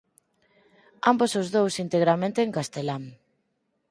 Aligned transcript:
Ambos 1.11 1.31
os 1.41 1.47
dous 1.55 1.73
integramente 1.85 2.39
en 2.41 2.51
castelán. 2.57 3.03